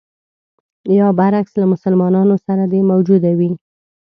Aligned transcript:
یا 0.97 1.07
برعکس 1.19 1.53
له 1.61 1.65
مسلمانانو 1.73 2.35
سره 2.45 2.63
دې 2.71 2.81
موجوده 2.91 3.31
وي. 3.39 3.51